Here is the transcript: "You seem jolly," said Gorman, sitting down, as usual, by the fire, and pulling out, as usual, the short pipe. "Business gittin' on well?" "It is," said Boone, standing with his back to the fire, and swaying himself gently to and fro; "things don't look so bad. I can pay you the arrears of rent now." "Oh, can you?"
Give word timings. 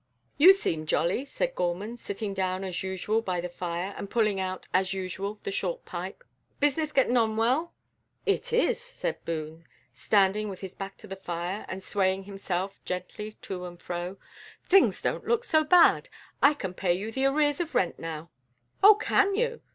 "You 0.39 0.53
seem 0.53 0.87
jolly," 0.87 1.25
said 1.25 1.53
Gorman, 1.53 1.95
sitting 1.95 2.33
down, 2.33 2.63
as 2.63 2.81
usual, 2.81 3.21
by 3.21 3.39
the 3.39 3.47
fire, 3.49 3.93
and 3.95 4.09
pulling 4.09 4.39
out, 4.39 4.67
as 4.73 4.95
usual, 4.95 5.39
the 5.43 5.51
short 5.51 5.85
pipe. 5.85 6.23
"Business 6.59 6.91
gittin' 6.91 7.17
on 7.17 7.37
well?" 7.37 7.75
"It 8.25 8.51
is," 8.51 8.81
said 8.81 9.23
Boone, 9.25 9.67
standing 9.93 10.49
with 10.49 10.61
his 10.61 10.73
back 10.73 10.97
to 10.97 11.07
the 11.07 11.15
fire, 11.15 11.65
and 11.69 11.83
swaying 11.83 12.23
himself 12.23 12.83
gently 12.83 13.33
to 13.43 13.63
and 13.63 13.79
fro; 13.79 14.17
"things 14.65 15.03
don't 15.03 15.27
look 15.27 15.43
so 15.43 15.63
bad. 15.63 16.09
I 16.41 16.55
can 16.55 16.73
pay 16.73 16.93
you 16.95 17.11
the 17.11 17.25
arrears 17.27 17.59
of 17.59 17.75
rent 17.75 17.99
now." 17.99 18.31
"Oh, 18.81 18.95
can 18.95 19.35
you?" 19.35 19.61